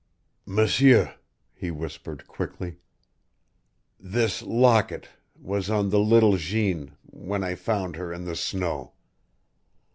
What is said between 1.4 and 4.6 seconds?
he whispered, quickly, "this